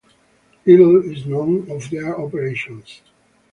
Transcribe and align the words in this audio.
Little 0.65 0.97
is 1.11 1.27
known 1.27 1.69
of 1.69 1.87
their 1.91 2.19
operations. 2.19 3.03